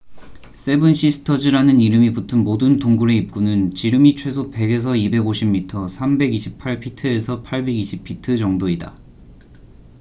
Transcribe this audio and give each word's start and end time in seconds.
"""세븐 0.51 0.95
시스터즈""라는 0.95 1.79
이름이 1.79 2.13
붙은 2.13 2.43
모든 2.43 2.79
동굴의 2.79 3.17
입구는 3.17 3.75
지름이 3.75 4.15
최소 4.15 4.49
100에서 4.49 4.99
250미터328피트에서 5.67 7.43
820피트 7.43 8.39
정도이다. 8.39 8.97